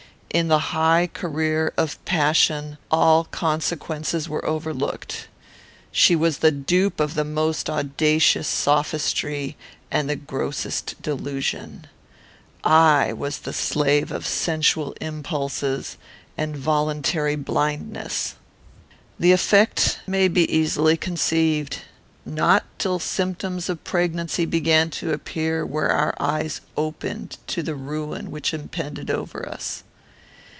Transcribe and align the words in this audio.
In 0.33 0.47
the 0.47 0.59
high 0.59 1.09
career 1.13 1.73
of 1.75 2.03
passion 2.05 2.77
all 2.89 3.25
consequences 3.25 4.29
were 4.29 4.45
overlooked. 4.45 5.27
She 5.91 6.15
was 6.15 6.37
the 6.37 6.51
dupe 6.53 7.01
of 7.01 7.15
the 7.15 7.25
most 7.25 7.69
audacious 7.69 8.47
sophistry 8.47 9.57
and 9.91 10.09
the 10.09 10.15
grossest 10.15 11.01
delusion. 11.01 11.85
I 12.63 13.11
was 13.11 13.39
the 13.39 13.51
slave 13.51 14.09
of 14.09 14.25
sensual 14.25 14.95
impulses 15.01 15.97
and 16.37 16.55
voluntary 16.55 17.35
blindness. 17.35 18.35
The 19.19 19.33
effect 19.33 19.99
may 20.07 20.29
be 20.29 20.49
easily 20.49 20.95
conceived. 20.95 21.79
Not 22.25 22.63
till 22.79 22.99
symptoms 22.99 23.67
of 23.67 23.83
pregnancy 23.83 24.45
began 24.45 24.91
to 24.91 25.11
appear 25.11 25.65
were 25.65 25.89
our 25.91 26.15
eyes 26.21 26.61
opened 26.77 27.37
to 27.47 27.61
the 27.61 27.75
ruin 27.75 28.31
which 28.31 28.53
impended 28.53 29.09
over 29.11 29.45
us. 29.45 29.83